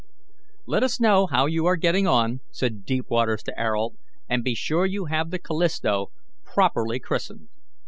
[0.65, 4.83] "Let us know how you are getting on," said Deepwaters to Ayrault, "and be sure
[4.87, 6.11] you have the Callisto
[6.43, 7.49] properly christened.